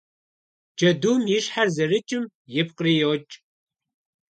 Джэдум 0.77 1.21
и 1.37 1.39
щхьэр 1.43 1.67
зэрыкӀым 1.75 2.23
ипкъри 2.59 2.93
йокӀ. 3.01 3.33